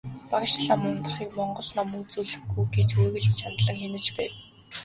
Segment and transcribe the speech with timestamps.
[0.29, 4.33] Багш лам Ундрахыг монгол ном үзүүлэхгүй гэж үргэлж чандлан хянаж байв.